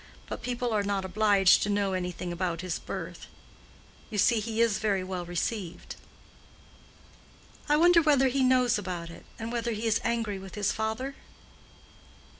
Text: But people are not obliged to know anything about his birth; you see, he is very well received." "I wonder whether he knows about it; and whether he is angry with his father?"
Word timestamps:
But 0.27 0.41
people 0.41 0.73
are 0.73 0.81
not 0.81 1.05
obliged 1.05 1.61
to 1.61 1.69
know 1.69 1.93
anything 1.93 2.31
about 2.33 2.61
his 2.61 2.79
birth; 2.79 3.27
you 4.09 4.17
see, 4.17 4.39
he 4.39 4.59
is 4.59 4.79
very 4.79 5.03
well 5.03 5.25
received." 5.27 5.95
"I 7.69 7.77
wonder 7.77 8.01
whether 8.01 8.27
he 8.29 8.41
knows 8.43 8.79
about 8.79 9.11
it; 9.11 9.25
and 9.37 9.51
whether 9.51 9.73
he 9.73 9.85
is 9.85 10.01
angry 10.03 10.39
with 10.39 10.55
his 10.55 10.71
father?" 10.71 11.13